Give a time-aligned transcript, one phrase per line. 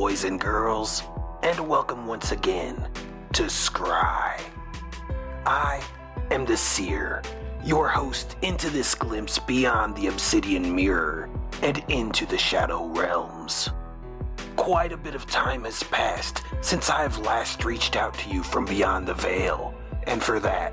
[0.00, 1.02] Boys and girls,
[1.42, 2.88] and welcome once again
[3.34, 4.40] to Scry.
[5.44, 5.84] I
[6.30, 7.20] am the Seer,
[7.62, 11.28] your host into this glimpse beyond the obsidian mirror
[11.60, 13.68] and into the shadow realms.
[14.56, 18.42] Quite a bit of time has passed since I have last reached out to you
[18.42, 19.74] from beyond the veil,
[20.04, 20.72] and for that,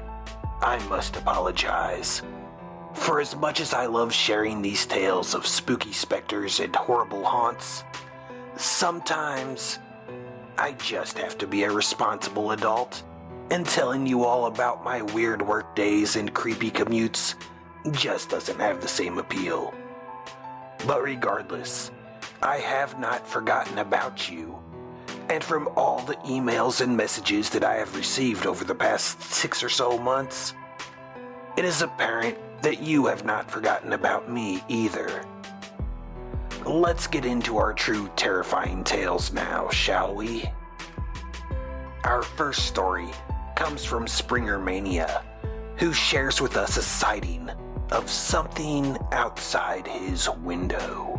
[0.61, 2.21] I must apologize.
[2.93, 7.83] For as much as I love sharing these tales of spooky specters and horrible haunts,
[8.59, 9.79] sometimes
[10.57, 13.03] I just have to be a responsible adult,
[13.51, 17.35] and telling you all about my weird work days and creepy commutes
[17.91, 19.73] just doesn't have the same appeal.
[20.85, 21.91] But regardless,
[22.41, 24.57] I have not forgotten about you.
[25.29, 29.63] And from all the emails and messages that I have received over the past six
[29.63, 30.53] or so months,
[31.57, 35.25] it is apparent that you have not forgotten about me either.
[36.67, 40.51] Let's get into our true terrifying tales now, shall we?
[42.03, 43.07] Our first story
[43.55, 45.23] comes from Springer Mania,
[45.77, 47.49] who shares with us a sighting
[47.91, 51.16] of something outside his window.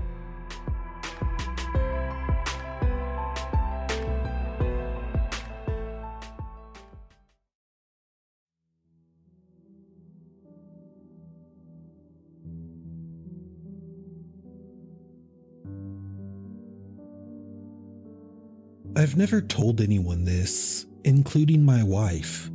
[18.98, 22.50] I've never told anyone this, including my wife,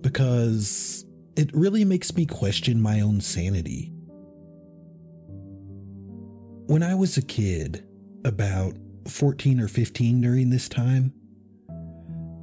[0.00, 3.92] because it really makes me question my own sanity.
[6.68, 7.84] When I was a kid,
[8.24, 8.76] about
[9.08, 11.12] 14 or 15 during this time,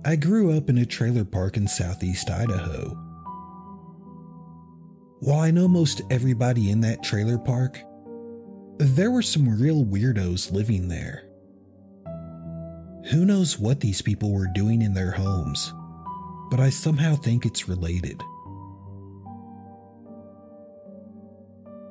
[0.04, 2.90] I grew up in a trailer park in southeast Idaho.
[5.22, 7.80] While I know most everybody in that trailer park,
[8.80, 11.29] there were some real weirdos living there.
[13.06, 15.74] Who knows what these people were doing in their homes,
[16.52, 18.22] but I somehow think it's related.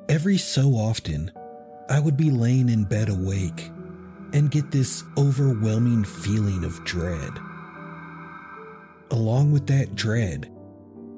[0.07, 1.31] Every so often,
[1.89, 3.69] I would be laying in bed awake
[4.33, 7.33] and get this overwhelming feeling of dread.
[9.11, 10.51] Along with that dread,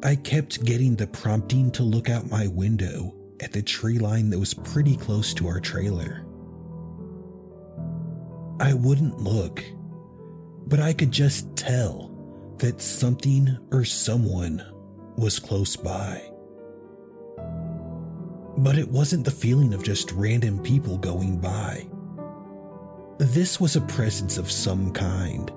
[0.04, 4.40] I kept getting the prompting to look out my window at the tree line that
[4.40, 6.26] was pretty close to our trailer.
[8.60, 9.64] I wouldn't look
[10.72, 12.10] but I could just tell
[12.60, 14.66] that something or someone
[15.18, 16.24] was close by.
[18.58, 21.86] But it wasn't the feeling of just random people going by.
[23.18, 25.52] This was a presence of some kind,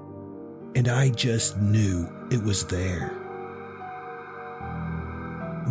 [0.74, 3.12] and I just knew it was there.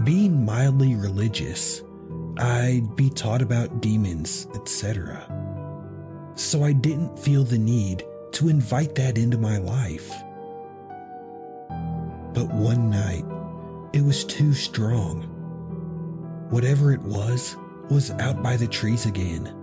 [0.06, 1.82] Being mildly religious,
[2.38, 5.28] I'd be taught about demons, etc.
[6.36, 10.12] So I didn't feel the need to invite that into my life.
[12.34, 13.26] But one night,
[13.94, 15.22] it was too strong.
[16.50, 17.56] Whatever it was,
[17.90, 19.54] was out by the trees again,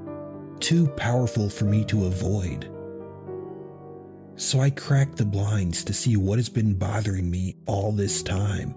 [0.60, 2.70] too powerful for me to avoid.
[4.36, 8.74] So I cracked the blinds to see what has been bothering me all this time.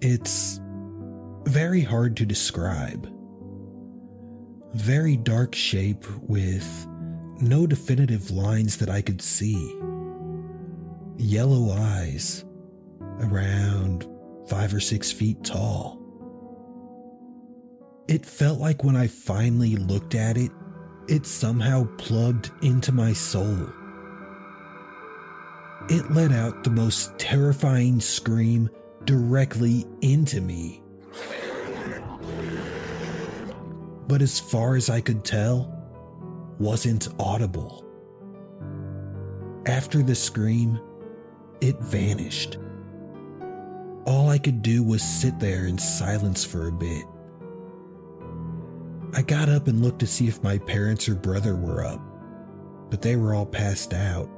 [0.00, 0.60] It's
[1.44, 3.10] very hard to describe.
[4.74, 6.86] Very dark shape with
[7.40, 9.76] no definitive lines that I could see.
[11.16, 12.44] Yellow eyes,
[13.20, 14.06] around
[14.48, 16.00] five or six feet tall.
[18.08, 20.50] It felt like when I finally looked at it,
[21.08, 23.68] it somehow plugged into my soul.
[25.88, 28.70] It let out the most terrifying scream
[29.04, 30.82] directly into me.
[34.06, 35.83] But as far as I could tell,
[36.58, 37.84] wasn't audible.
[39.66, 40.80] After the scream,
[41.60, 42.58] it vanished.
[44.04, 47.04] All I could do was sit there in silence for a bit.
[49.14, 52.00] I got up and looked to see if my parents or brother were up,
[52.90, 54.28] but they were all passed out.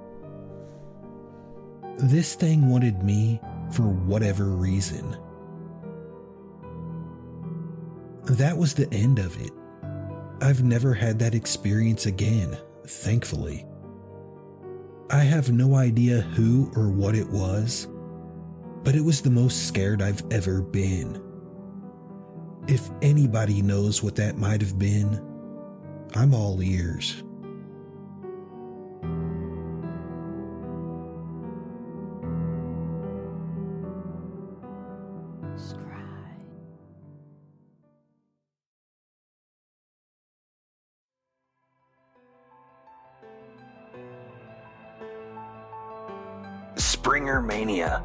[1.99, 3.41] This thing wanted me
[3.73, 5.17] for whatever reason.
[8.27, 9.53] That was the end of it.
[10.41, 13.67] I've never had that experience again, thankfully.
[15.11, 17.89] I have no idea who or what it was,
[18.83, 21.23] but it was the most scared I've ever been.
[22.69, 25.23] If anybody knows what that might have been,
[26.15, 27.23] I'm all ears.
[47.07, 48.03] Springer Mania,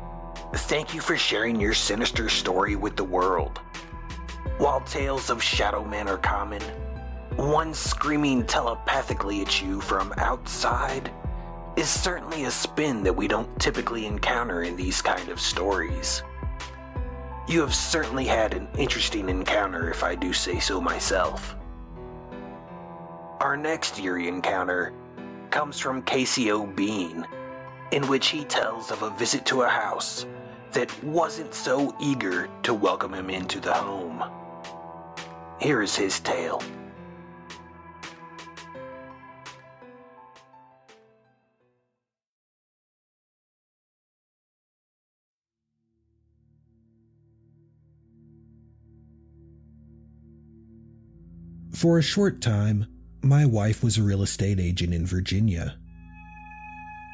[0.53, 3.57] thank you for sharing your sinister story with the world.
[4.59, 6.61] While tales of shadow men are common,
[7.35, 11.11] one screaming telepathically at you from outside
[11.75, 16.21] is certainly a spin that we don't typically encounter in these kind of stories.
[17.47, 21.55] You have certainly had an interesting encounter, if I do say so myself.
[23.39, 24.93] Our next eerie encounter
[25.49, 27.25] comes from KCO Bean,
[27.91, 30.25] in which he tells of a visit to a house
[30.71, 34.23] that wasn't so eager to welcome him into the home.
[35.59, 36.61] Here is his tale.
[51.73, 52.85] For a short time,
[53.23, 55.80] my wife was a real estate agent in Virginia.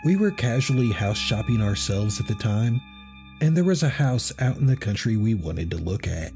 [0.06, 2.80] We were casually house shopping ourselves at the time,
[3.42, 6.32] and there was a house out in the country we wanted to look at.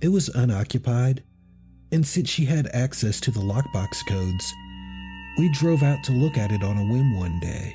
[0.00, 1.22] It was unoccupied,
[1.92, 4.52] and since she had access to the lockbox codes,
[5.38, 7.74] we drove out to look at it on a whim one day.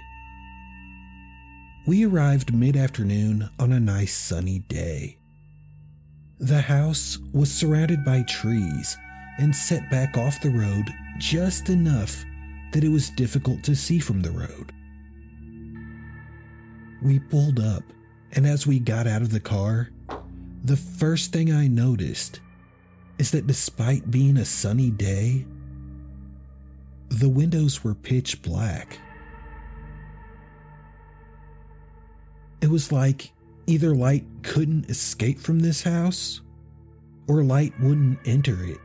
[1.88, 5.18] We arrived mid afternoon on a nice sunny day.
[6.40, 8.98] The house was surrounded by trees
[9.38, 10.86] and set back off the road
[11.18, 12.26] just enough
[12.76, 14.72] that it was difficult to see from the road.
[17.02, 17.84] We pulled up,
[18.34, 19.90] and as we got out of the car,
[20.64, 22.42] the first thing I noticed
[23.18, 25.46] is that despite being a sunny day,
[27.08, 29.00] the windows were pitch black.
[32.62, 33.32] It was like
[33.68, 36.42] Either light couldn't escape from this house,
[37.28, 38.78] or light wouldn't enter it.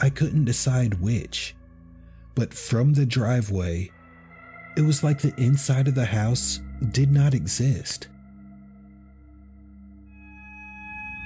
[0.00, 1.56] I couldn't decide which,
[2.34, 3.90] but from the driveway,
[4.76, 6.60] it was like the inside of the house
[6.90, 8.08] did not exist.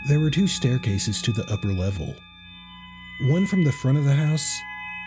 [0.09, 2.15] There were two staircases to the upper level
[3.23, 4.61] one from the front of the house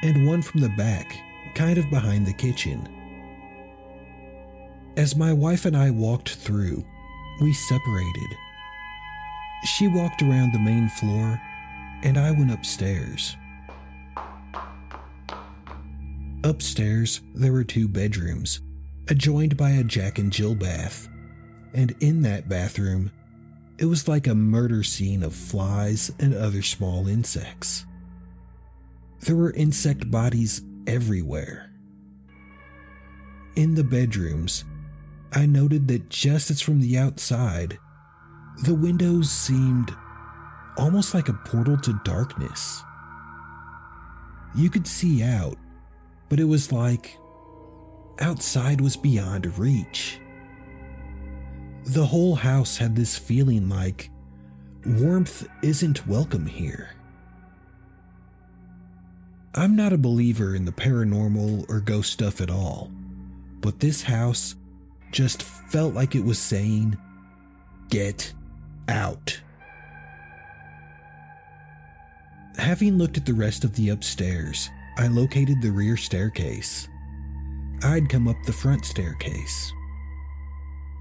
[0.04, 1.16] and one from the back,
[1.56, 2.88] kind of behind the kitchen.
[4.98, 6.84] As my wife and I walked through,
[7.40, 8.38] we separated.
[9.64, 11.40] She walked around the main floor,
[12.04, 13.38] and I went upstairs.
[16.44, 18.62] Upstairs, there were two bedrooms,
[19.10, 21.08] adjoined by a Jack and Jill bath,
[21.74, 23.12] and in that bathroom,
[23.78, 27.86] it was like a murder scene of flies and other small insects.
[29.20, 31.72] There were insect bodies everywhere.
[33.56, 34.66] In the bedrooms,
[35.34, 37.78] I noted that just as from the outside,
[38.64, 39.96] the windows seemed
[40.78, 42.82] almost like a portal to darkness.
[44.56, 45.58] You could see out,
[46.32, 47.18] but it was like
[48.22, 50.22] outside was beyond reach.
[51.84, 54.10] The whole house had this feeling like
[54.86, 56.92] warmth isn't welcome here.
[59.56, 62.90] I'm not a believer in the paranormal or ghost stuff at all,
[63.60, 64.56] but this house
[65.12, 66.98] just felt like it was saying,
[67.90, 68.32] Get
[68.88, 69.38] out.
[72.58, 76.88] Having looked at the rest of the upstairs, I located the rear staircase.
[77.84, 79.74] I'd come up the front staircase.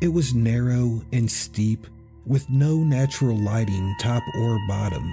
[0.00, 1.86] It was narrow and steep,
[2.24, 5.12] with no natural lighting top or bottom,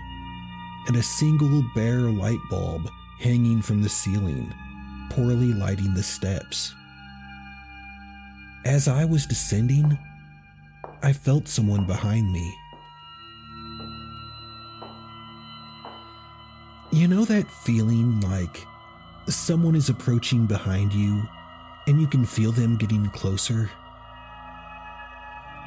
[0.88, 4.54] and a single bare light bulb hanging from the ceiling,
[5.10, 6.74] poorly lighting the steps.
[8.66, 9.98] As I was descending,
[11.02, 12.54] I felt someone behind me.
[16.91, 18.65] You know that feeling like
[19.27, 21.22] someone is approaching behind you
[21.86, 23.70] and you can feel them getting closer?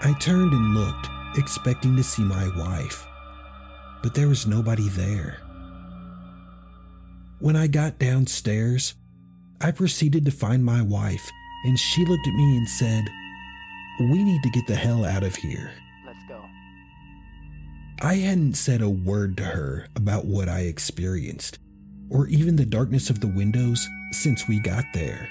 [0.03, 3.07] I turned and looked, expecting to see my wife,
[4.03, 5.39] but there was nobody there.
[7.39, 8.95] When I got downstairs,
[9.61, 11.31] I proceeded to find my wife
[11.67, 13.05] and she looked at me and said,
[14.01, 15.71] We need to get the hell out of here.
[18.03, 21.59] I hadn't said a word to her about what I experienced,
[22.09, 25.29] or even the darkness of the windows since we got there.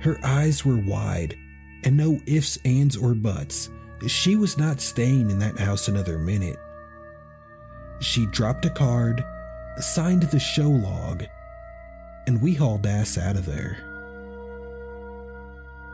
[0.00, 1.36] Her eyes were wide,
[1.84, 3.68] and no ifs, ands, or buts.
[4.06, 6.58] She was not staying in that house another minute.
[8.00, 9.22] She dropped a card,
[9.78, 11.24] signed the show log,
[12.26, 13.76] and we hauled ass out of there.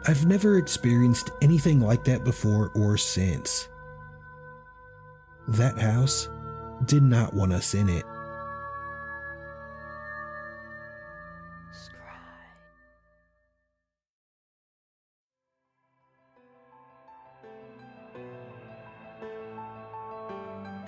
[0.07, 3.69] I've never experienced anything like that before or since.
[5.49, 6.29] That house
[6.85, 8.05] did not want us in it.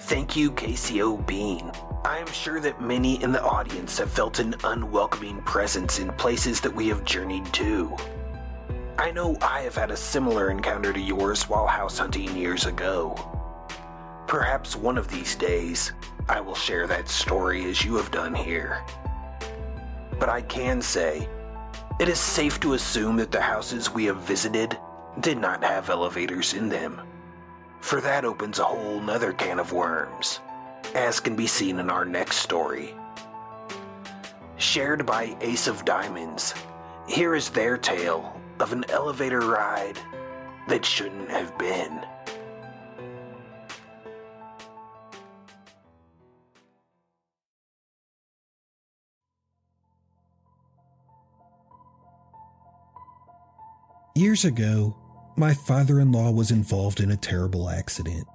[0.01, 1.73] Thank you, KCO Bean.
[2.05, 6.61] I am sure that many in the audience have felt an unwelcoming presence in places
[6.61, 7.97] that we have journeyed to.
[8.99, 13.30] I know I have had a similar encounter to yours while house hunting years ago.
[14.31, 15.91] Perhaps one of these days,
[16.29, 18.81] I will share that story as you have done here.
[20.21, 21.29] But I can say,
[21.99, 24.79] it is safe to assume that the houses we have visited
[25.19, 27.01] did not have elevators in them.
[27.81, 30.39] For that opens a whole nother can of worms,
[30.95, 32.95] as can be seen in our next story.
[34.59, 36.55] Shared by Ace of Diamonds,
[37.09, 39.99] here is their tale of an elevator ride
[40.69, 42.07] that shouldn't have been.
[54.17, 54.97] Years ago,
[55.37, 58.27] my father in law was involved in a terrible accident.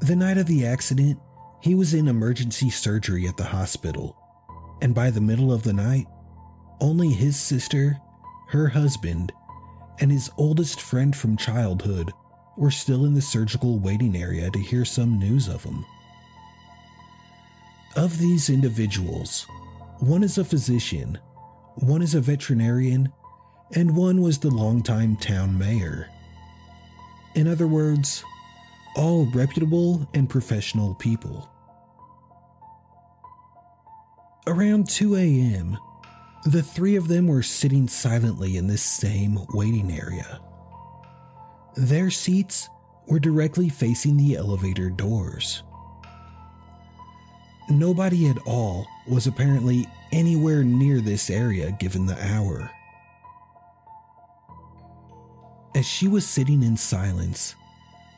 [0.00, 1.18] The night of the accident,
[1.60, 4.16] he was in emergency surgery at the hospital,
[4.80, 6.06] and by the middle of the night,
[6.80, 7.98] only his sister,
[8.50, 9.32] her husband,
[9.98, 12.12] and his oldest friend from childhood
[12.56, 15.84] were still in the surgical waiting area to hear some news of him.
[17.96, 19.46] Of these individuals,
[19.98, 21.18] one is a physician,
[21.74, 23.12] one is a veterinarian,
[23.74, 26.08] and one was the longtime town mayor.
[27.34, 28.24] In other words,
[28.96, 31.48] all reputable and professional people.
[34.46, 35.78] Around 2 a.m.,
[36.46, 40.40] the three of them were sitting silently in this same waiting area.
[41.76, 42.68] Their seats
[43.06, 45.62] were directly facing the elevator doors.
[47.70, 52.70] Nobody at all was apparently anywhere near this area given the hour.
[55.78, 57.54] As she was sitting in silence,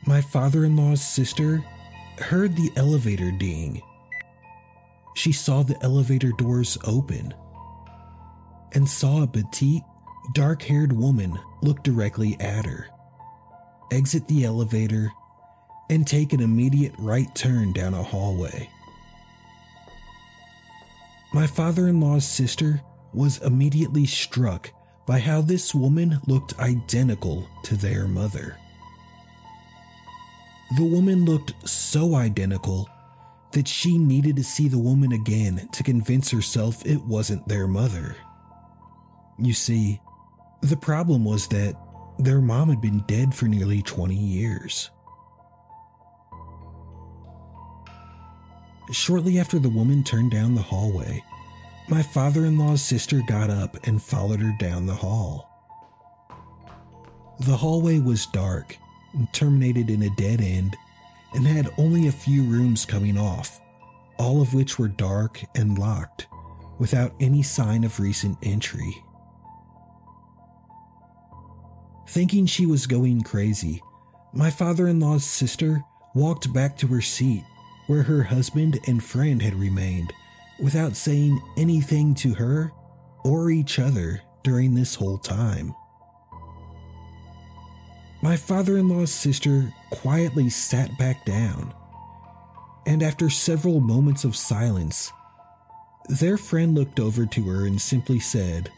[0.07, 1.63] my father in law's sister
[2.17, 3.83] heard the elevator ding.
[5.13, 7.35] She saw the elevator doors open
[8.71, 9.83] and saw a petite,
[10.33, 12.87] dark haired woman look directly at her,
[13.91, 15.11] exit the elevator,
[15.87, 18.67] and take an immediate right turn down a hallway.
[21.31, 22.81] My father in law's sister
[23.13, 24.71] was immediately struck
[25.05, 28.57] by how this woman looked identical to their mother.
[30.77, 32.89] The woman looked so identical
[33.51, 38.15] that she needed to see the woman again to convince herself it wasn't their mother.
[39.37, 39.99] You see,
[40.61, 41.75] the problem was that
[42.19, 44.89] their mom had been dead for nearly 20 years.
[48.91, 51.23] Shortly after the woman turned down the hallway,
[51.91, 55.49] my father in law's sister got up and followed her down the hall.
[57.41, 58.77] The hallway was dark
[59.13, 60.77] and terminated in a dead end
[61.33, 63.59] and had only a few rooms coming off,
[64.17, 66.27] all of which were dark and locked
[66.79, 69.03] without any sign of recent entry.
[72.07, 73.81] Thinking she was going crazy,
[74.31, 75.83] my father in law's sister
[76.15, 77.43] walked back to her seat
[77.87, 80.13] where her husband and friend had remained
[80.61, 82.71] without saying anything to her
[83.23, 85.73] or each other during this whole time.
[88.21, 91.73] My father in law's sister quietly sat back down,
[92.85, 95.11] and after several moments of silence,
[96.07, 98.71] their friend looked over to her and simply said,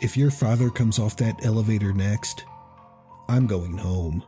[0.00, 2.44] If your father comes off that elevator next,
[3.28, 4.24] I'm going home.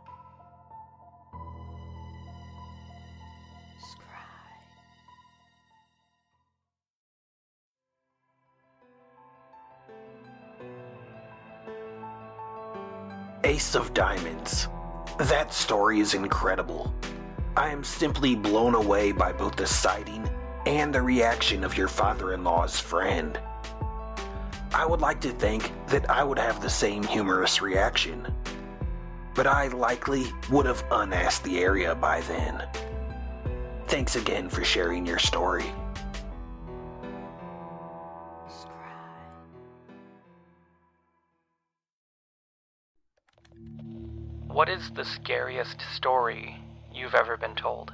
[13.74, 14.68] Of Diamonds.
[15.18, 16.92] That story is incredible.
[17.56, 20.28] I am simply blown away by both the sighting
[20.66, 23.40] and the reaction of your father in law's friend.
[24.74, 28.30] I would like to think that I would have the same humorous reaction,
[29.34, 32.66] but I likely would have unasked the area by then.
[33.86, 35.72] Thanks again for sharing your story.
[44.52, 46.59] What is the scariest story
[46.92, 47.90] you've ever been told?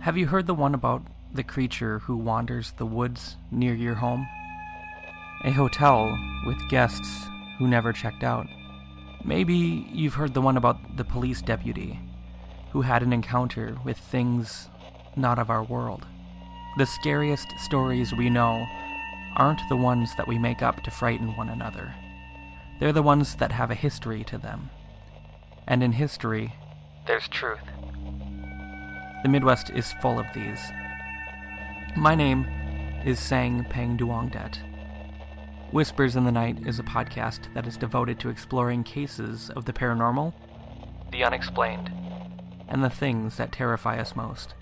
[0.00, 4.26] Have you heard the one about the creature who wanders the woods near your home?
[5.44, 8.48] A hotel with guests who never checked out.
[9.24, 12.00] Maybe you've heard the one about the police deputy
[12.72, 14.68] who had an encounter with things
[15.14, 16.06] not of our world.
[16.76, 18.66] The scariest stories we know
[19.36, 21.94] aren't the ones that we make up to frighten one another.
[22.78, 24.70] They're the ones that have a history to them.
[25.66, 26.54] And in history,
[27.06, 27.58] there's truth.
[29.22, 30.60] The Midwest is full of these.
[31.96, 32.46] My name
[33.04, 34.58] is Sang Peng Duongdet.
[35.72, 39.72] Whispers in the Night is a podcast that is devoted to exploring cases of the
[39.72, 40.32] paranormal,
[41.10, 41.90] the unexplained,
[42.68, 44.54] and the things that terrify us most.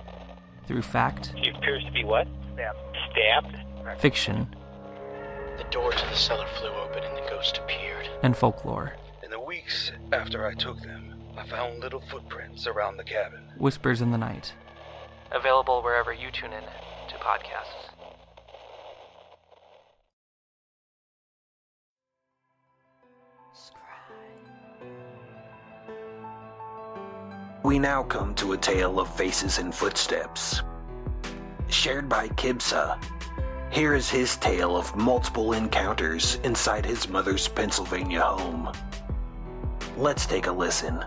[0.66, 2.26] Through fact, She appears to be what?
[2.54, 2.78] Stabbed.
[3.12, 4.00] Stabbed?
[4.00, 4.48] fiction,
[5.58, 7.85] The door to the cellar flew open and the ghost appeared.
[8.22, 8.94] And folklore.
[9.22, 13.40] In the weeks after I took them, I found little footprints around the cabin.
[13.58, 14.54] Whispers in the Night.
[15.32, 17.92] Available wherever you tune in to podcasts.
[27.62, 30.62] We now come to a tale of faces and footsteps.
[31.66, 32.96] Shared by Kibsa,
[33.70, 38.72] here is his tale of multiple encounters inside his mother's Pennsylvania home.
[39.96, 41.04] Let's take a listen.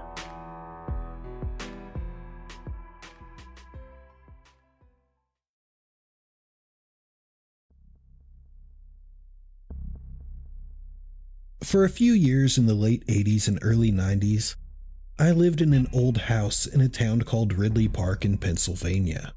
[11.64, 14.56] For a few years in the late 80s and early 90s,
[15.20, 19.34] I lived in an old house in a town called Ridley Park in Pennsylvania.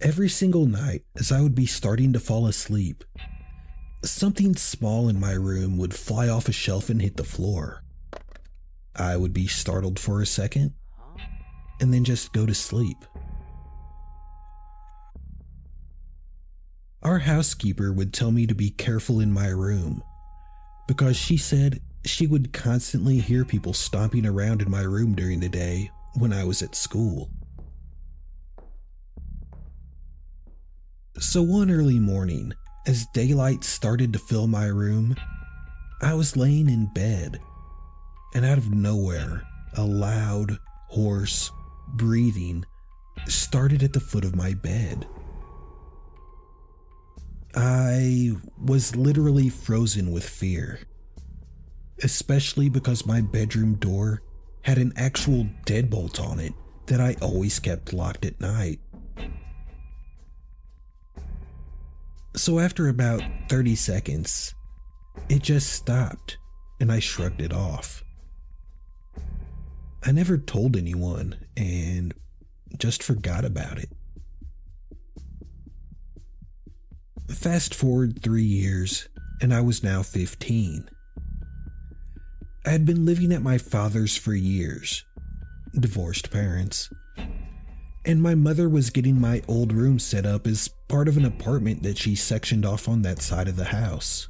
[0.00, 3.04] Every single night, as I would be starting to fall asleep,
[4.04, 7.82] something small in my room would fly off a shelf and hit the floor.
[8.94, 10.74] I would be startled for a second,
[11.80, 12.98] and then just go to sleep.
[17.02, 20.02] Our housekeeper would tell me to be careful in my room
[20.88, 25.48] because she said she would constantly hear people stomping around in my room during the
[25.48, 27.30] day when I was at school.
[31.18, 32.52] So one early morning,
[32.86, 35.14] as daylight started to fill my room,
[36.02, 37.40] I was laying in bed,
[38.34, 39.42] and out of nowhere,
[39.74, 41.52] a loud, hoarse
[41.94, 42.64] breathing
[43.28, 45.06] started at the foot of my bed.
[47.54, 50.80] I was literally frozen with fear,
[52.02, 54.20] especially because my bedroom door
[54.62, 56.54] had an actual deadbolt on it
[56.86, 58.80] that I always kept locked at night.
[62.36, 64.54] So, after about 30 seconds,
[65.28, 66.36] it just stopped
[66.80, 68.02] and I shrugged it off.
[70.02, 72.12] I never told anyone and
[72.76, 73.88] just forgot about it.
[77.30, 79.08] Fast forward three years,
[79.40, 80.90] and I was now 15.
[82.66, 85.04] I had been living at my father's for years,
[85.78, 86.90] divorced parents,
[88.04, 91.82] and my mother was getting my old room set up as part of an apartment
[91.82, 94.28] that she sectioned off on that side of the house.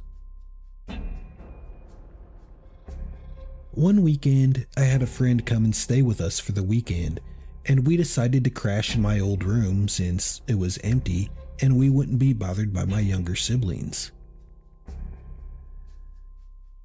[3.71, 7.19] One weekend, I had a friend come and stay with us for the weekend,
[7.65, 11.29] and we decided to crash in my old room since it was empty
[11.61, 14.11] and we wouldn't be bothered by my younger siblings.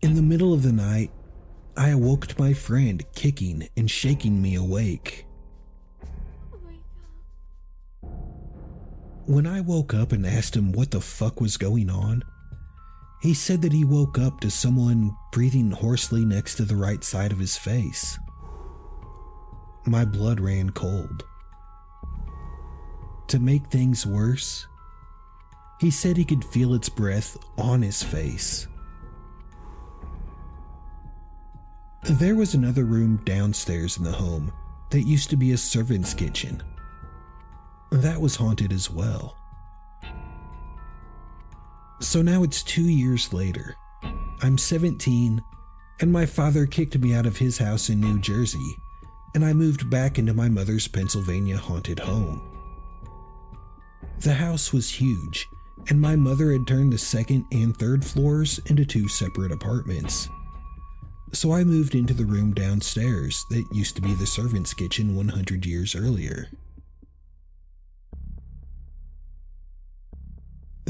[0.02, 1.10] In the middle of the night,
[1.76, 5.26] I awoke to my friend kicking and shaking me awake.
[9.30, 12.24] When I woke up and asked him what the fuck was going on,
[13.22, 17.30] he said that he woke up to someone breathing hoarsely next to the right side
[17.30, 18.18] of his face.
[19.86, 21.22] My blood ran cold.
[23.28, 24.66] To make things worse,
[25.80, 28.66] he said he could feel its breath on his face.
[32.02, 34.52] There was another room downstairs in the home
[34.90, 36.64] that used to be a servant's kitchen.
[37.90, 39.36] That was haunted as well.
[42.00, 43.76] So now it's two years later.
[44.42, 45.42] I'm 17,
[46.00, 48.76] and my father kicked me out of his house in New Jersey,
[49.34, 52.40] and I moved back into my mother's Pennsylvania haunted home.
[54.20, 55.46] The house was huge,
[55.88, 60.28] and my mother had turned the second and third floors into two separate apartments.
[61.32, 65.66] So I moved into the room downstairs that used to be the servant's kitchen 100
[65.66, 66.48] years earlier.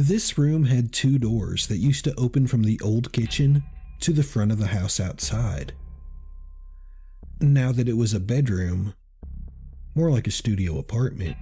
[0.00, 3.62] This room had two doors that used to open from the old kitchen
[3.98, 5.74] to the front of the house outside.
[7.38, 8.94] Now that it was a bedroom,
[9.94, 11.36] more like a studio apartment,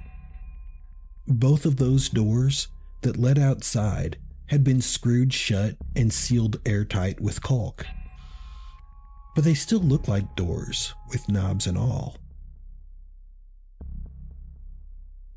[1.29, 2.67] both of those doors
[3.03, 7.87] that led outside had been screwed shut and sealed airtight with caulk.
[9.37, 12.17] But they still looked like doors, with knobs and all.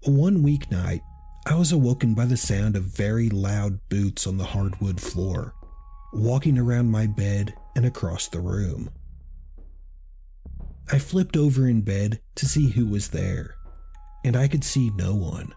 [0.06, 1.02] One weeknight,
[1.46, 5.56] I was awoken by the sound of very loud boots on the hardwood floor,
[6.14, 8.92] walking around my bed and across the room.
[10.92, 13.56] I flipped over in bed to see who was there,
[14.24, 15.54] and I could see no one.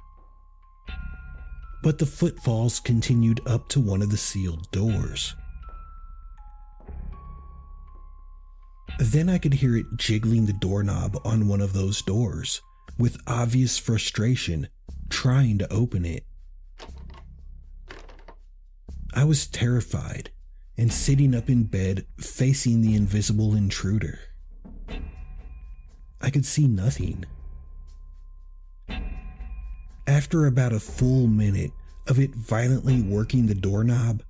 [1.82, 5.34] But the footfalls continued up to one of the sealed doors.
[8.98, 12.62] Then I could hear it jiggling the doorknob on one of those doors
[12.96, 14.68] with obvious frustration,
[15.08, 16.24] trying to open it.
[19.14, 20.30] I was terrified
[20.76, 24.18] and sitting up in bed facing the invisible intruder.
[26.20, 27.24] I could see nothing.
[30.06, 31.70] After about a full minute
[32.06, 34.22] of it violently working the doorknob,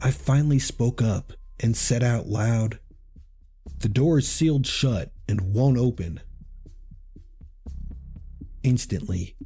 [0.00, 2.78] I finally spoke up and said out loud,
[3.78, 6.20] The door is sealed shut and won't open.
[8.62, 9.36] Instantly,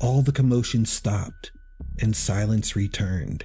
[0.00, 1.52] all the commotion stopped
[2.00, 3.44] and silence returned.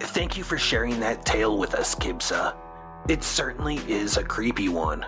[0.00, 2.56] Thank you for sharing that tale with us, Kibsa.
[3.08, 5.06] It certainly is a creepy one.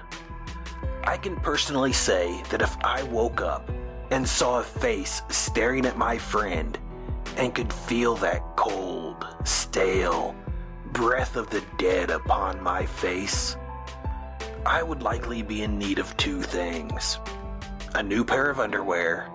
[1.04, 3.70] I can personally say that if I woke up
[4.12, 6.78] and saw a face staring at my friend
[7.38, 10.36] and could feel that cold, stale
[10.92, 13.56] breath of the dead upon my face,
[14.66, 17.18] I would likely be in need of two things
[17.94, 19.30] a new pair of underwear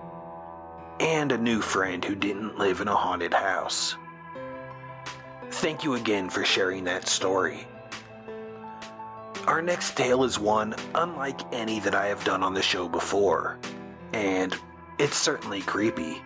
[1.00, 3.96] and a new friend who didn't live in a haunted house.
[5.50, 7.66] Thank you again for sharing that story.
[9.48, 13.58] Our next tale is one unlike any that I have done on the show before,
[14.12, 14.56] and
[14.98, 16.22] it's certainly creepy.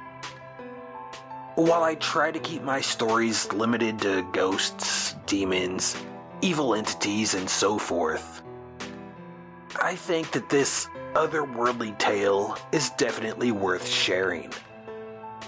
[1.56, 5.96] While I try to keep my stories limited to ghosts, demons,
[6.40, 8.42] evil entities, and so forth,
[9.80, 14.50] I think that this otherworldly tale is definitely worth sharing,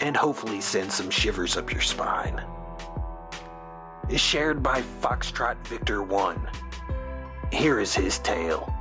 [0.00, 2.44] and hopefully send some shivers up your spine.
[4.10, 6.48] Is shared by Foxtrot Victor 1.
[7.50, 8.73] Here is his tale.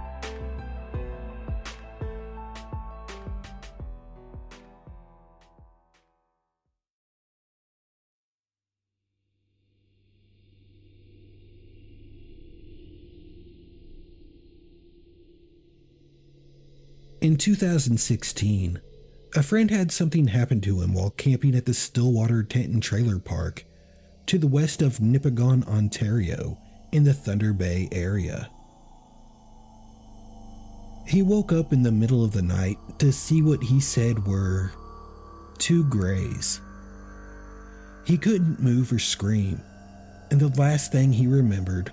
[17.23, 18.81] In 2016,
[19.33, 23.17] a friend had something happen to him while camping at the Stillwater Tent and Trailer
[23.17, 23.63] Park
[24.25, 26.57] to the west of Nipigon, Ontario,
[26.91, 28.49] in the Thunder Bay area.
[31.07, 34.73] He woke up in the middle of the night to see what he said were
[35.59, 36.59] two grays.
[38.05, 39.62] He couldn't move or scream,
[40.29, 41.89] and the last thing he remembered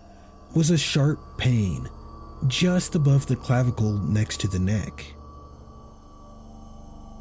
[0.56, 1.88] was a sharp pain
[2.48, 5.14] just above the clavicle next to the neck.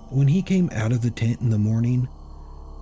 [0.09, 2.07] When he came out of the tent in the morning,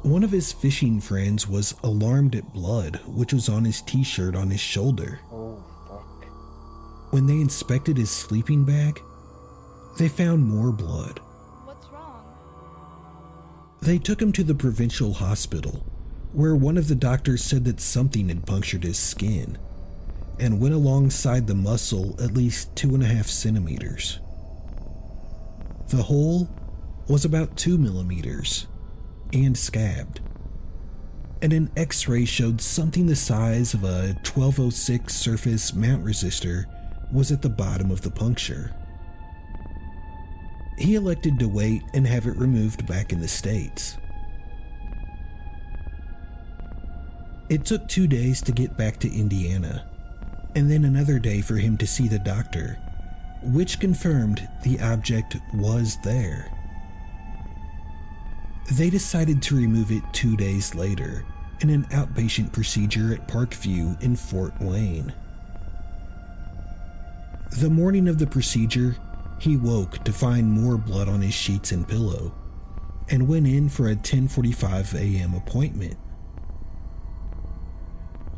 [0.04, 4.34] one of his fishing friends was alarmed at blood, which was on his t shirt
[4.34, 5.20] on his shoulder.
[5.30, 6.26] Oh, fuck.
[7.12, 9.02] When they inspected his sleeping bag,
[9.98, 11.20] they found more blood.
[11.66, 12.24] What's wrong?
[13.82, 15.86] They took him to the provincial hospital,
[16.32, 19.58] where one of the doctors said that something had punctured his skin
[20.40, 24.20] and went alongside the muscle at least two and a half centimeters.
[25.90, 26.48] The hole
[27.08, 28.68] was about two millimeters
[29.34, 30.20] and scabbed,
[31.42, 36.66] and an x ray showed something the size of a 1206 surface mount resistor
[37.12, 38.74] was at the bottom of the puncture.
[40.78, 43.98] He elected to wait and have it removed back in the States.
[47.50, 49.90] It took two days to get back to Indiana,
[50.56, 52.78] and then another day for him to see the doctor,
[53.42, 56.52] which confirmed the object was there.
[58.72, 61.26] They decided to remove it two days later
[61.62, 65.14] in an outpatient procedure at Parkview in Fort Wayne.
[67.60, 68.98] The morning of the procedure,
[69.40, 72.34] he woke to find more blood on his sheets and pillow
[73.10, 75.34] and went in for a 10:45 a.m.
[75.34, 75.98] appointment.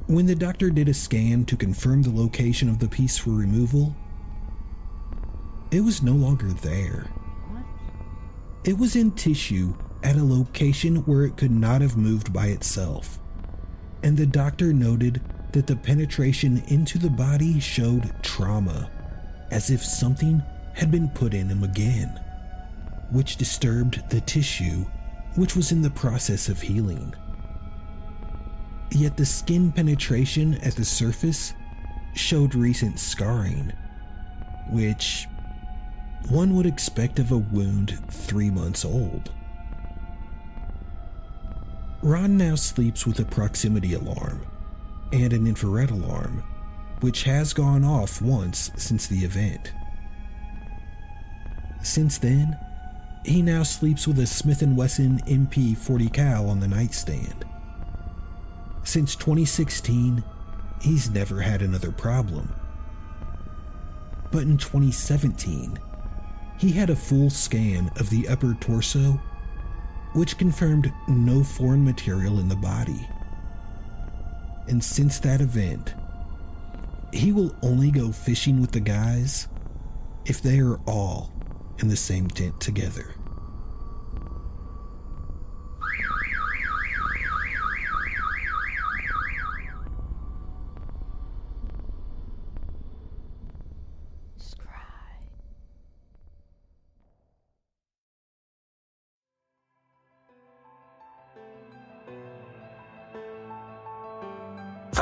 [0.05, 3.95] When the doctor did a scan to confirm the location of the piece for removal,
[5.71, 7.07] it was no longer there.
[8.63, 13.19] It was in tissue at a location where it could not have moved by itself.
[14.03, 18.89] And the doctor noted that the penetration into the body showed trauma,
[19.51, 20.41] as if something
[20.73, 22.19] had been put in him again,
[23.11, 24.85] which disturbed the tissue,
[25.35, 27.13] which was in the process of healing.
[28.91, 31.53] Yet the skin penetration at the surface
[32.15, 33.73] showed recent scarring,
[34.69, 35.27] which
[36.29, 39.31] one would expect of a wound three months old.
[42.01, 44.45] Ron now sleeps with a proximity alarm
[45.11, 46.43] and an infrared alarm,
[47.01, 49.73] which has gone off once since the event.
[51.83, 52.57] Since then,
[53.25, 57.45] he now sleeps with a Smith & Wesson MP40 cal on the nightstand.
[58.83, 60.23] Since 2016,
[60.81, 62.53] he's never had another problem.
[64.31, 65.77] But in 2017,
[66.57, 69.19] he had a full scan of the upper torso,
[70.13, 73.07] which confirmed no foreign material in the body.
[74.67, 75.93] And since that event,
[77.11, 79.47] he will only go fishing with the guys
[80.25, 81.31] if they are all
[81.79, 83.15] in the same tent together.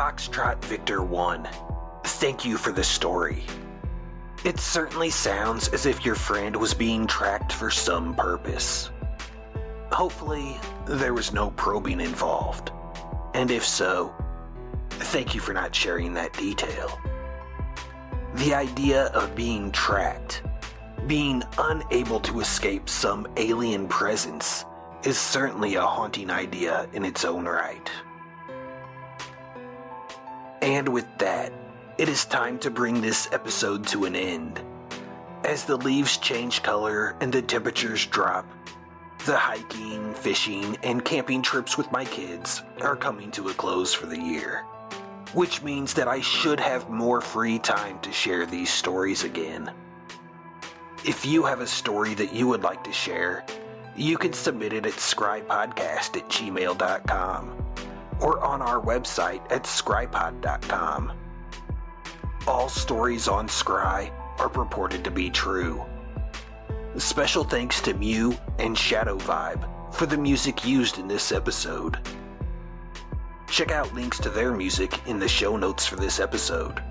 [0.08, 1.50] Foxtrot Victor 1,
[2.06, 3.44] thank you for the story.
[4.46, 8.90] It certainly sounds as if your friend was being tracked for some purpose.
[9.92, 12.72] Hopefully, there was no probing involved.
[13.34, 14.16] And if so,
[14.92, 16.98] thank you for not sharing that detail.
[18.36, 20.42] The idea of being tracked,
[21.06, 24.64] being unable to escape some alien presence,
[25.04, 27.92] is certainly a haunting idea in its own right.
[30.68, 31.54] And with that,
[31.98, 34.60] it is time to bring this episode to an end.
[35.46, 38.46] As the leaves change color and the temperatures drop,
[39.26, 44.08] the hiking, fishing, and camping trips with my kids are coming to a close for
[44.08, 44.66] the year.
[45.34, 49.72] Which means that I should have more free time to share these stories again.
[51.06, 53.46] If you have a story that you would like to share,
[53.96, 57.67] you can submit it at scrypodcast at gmail.com
[58.22, 61.14] or on our website at scrypod.com.
[62.48, 65.84] All stories on Scry are purported to be true.
[66.98, 72.00] Special thanks to Mew and Shadow Vibe for the music used in this episode.
[73.50, 76.82] Check out links to their music in the show notes for this episode.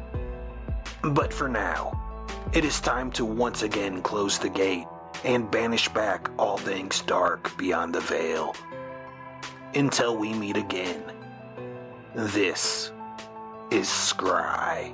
[1.02, 4.86] But for now, it is time to once again close the gate
[5.24, 8.54] and banish back all things dark beyond the veil.
[9.74, 11.02] Until we meet again,
[12.16, 12.92] this
[13.70, 14.90] is Scry.